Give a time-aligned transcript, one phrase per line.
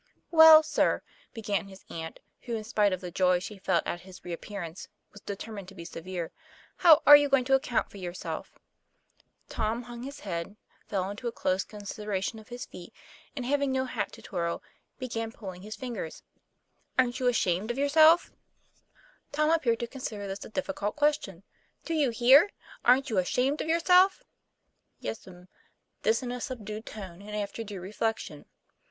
[0.31, 4.25] "Well, sir," began his aunt, who, in spite of the joy she felt at his
[4.25, 6.31] reappearance, was determined to be severe,"
[6.83, 8.57] how are you going to account for your self?"
[9.47, 10.55] Tom hung his head,
[10.87, 12.91] fell into a close consid eration of his feet;
[13.35, 14.63] and, having no hat to twirl,
[14.97, 16.23] be gan pulling his fingers,
[16.97, 19.37] "Aren't you ashamed of yourself?" 26 TOM PL A YFAIR.
[19.51, 21.43] Tom appeared to consider this a difficult question.
[21.85, 22.49] "Do you hear?
[22.83, 24.23] Aren't you ashamed of yourself?"
[24.99, 25.47] 'Yes'm,"
[26.01, 28.45] this in a subdued tone, and after due reflection.